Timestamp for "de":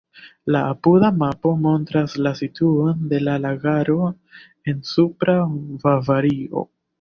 3.11-3.19